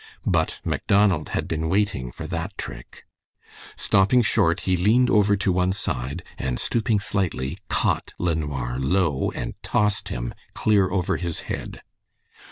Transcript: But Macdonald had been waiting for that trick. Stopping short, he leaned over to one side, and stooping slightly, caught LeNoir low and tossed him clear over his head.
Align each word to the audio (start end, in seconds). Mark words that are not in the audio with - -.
But 0.25 0.61
Macdonald 0.65 1.29
had 1.29 1.47
been 1.47 1.69
waiting 1.69 2.11
for 2.11 2.25
that 2.25 2.57
trick. 2.57 3.05
Stopping 3.75 4.23
short, 4.23 4.61
he 4.61 4.75
leaned 4.75 5.11
over 5.11 5.37
to 5.37 5.51
one 5.51 5.73
side, 5.73 6.23
and 6.39 6.59
stooping 6.59 6.99
slightly, 6.99 7.59
caught 7.69 8.15
LeNoir 8.17 8.79
low 8.79 9.29
and 9.35 9.53
tossed 9.61 10.09
him 10.09 10.33
clear 10.55 10.89
over 10.89 11.17
his 11.17 11.41
head. 11.41 11.83